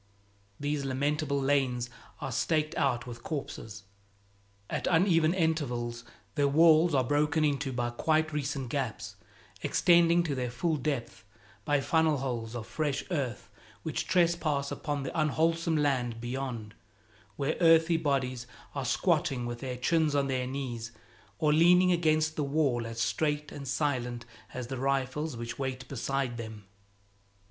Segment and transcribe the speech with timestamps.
[0.59, 1.87] These lamentable lanes
[2.21, 3.83] are staked out with corpses.
[4.67, 9.15] At uneven intervals their walls are broken into by quite recent gaps,
[9.61, 11.23] extending to their full depth,
[11.65, 13.51] by funnelholes of fresh earth
[13.83, 16.73] which trespass upon the unwholesome land beyond,
[17.35, 20.91] where earthy bodies are squatting with their chins on their knees
[21.37, 26.37] or leaning against the wall as straight and silent as the rifles which wait beside
[26.37, 26.65] them.